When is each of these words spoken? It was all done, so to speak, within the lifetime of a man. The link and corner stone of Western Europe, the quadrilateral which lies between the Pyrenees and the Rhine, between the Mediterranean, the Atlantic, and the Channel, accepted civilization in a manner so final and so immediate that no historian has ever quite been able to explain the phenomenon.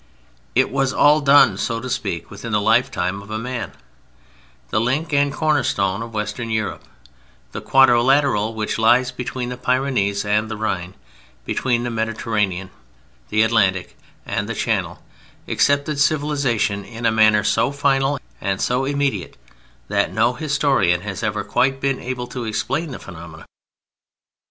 It 0.55 0.71
was 0.71 0.93
all 0.93 1.21
done, 1.21 1.57
so 1.59 1.79
to 1.79 1.87
speak, 1.87 2.31
within 2.31 2.53
the 2.53 2.59
lifetime 2.59 3.21
of 3.21 3.29
a 3.29 3.37
man. 3.37 3.73
The 4.71 4.81
link 4.81 5.13
and 5.13 5.31
corner 5.31 5.61
stone 5.61 6.01
of 6.01 6.15
Western 6.15 6.49
Europe, 6.49 6.85
the 7.51 7.61
quadrilateral 7.61 8.55
which 8.55 8.79
lies 8.79 9.11
between 9.11 9.49
the 9.49 9.57
Pyrenees 9.59 10.25
and 10.25 10.49
the 10.49 10.57
Rhine, 10.57 10.95
between 11.45 11.83
the 11.83 11.91
Mediterranean, 11.91 12.71
the 13.29 13.43
Atlantic, 13.43 13.95
and 14.25 14.49
the 14.49 14.55
Channel, 14.55 15.03
accepted 15.47 15.99
civilization 15.99 16.83
in 16.83 17.05
a 17.05 17.11
manner 17.11 17.43
so 17.43 17.71
final 17.71 18.19
and 18.41 18.59
so 18.59 18.85
immediate 18.85 19.37
that 19.87 20.11
no 20.11 20.33
historian 20.33 21.01
has 21.01 21.21
ever 21.21 21.43
quite 21.43 21.79
been 21.79 21.99
able 21.99 22.25
to 22.25 22.45
explain 22.45 22.89
the 22.89 22.97
phenomenon. 22.97 23.45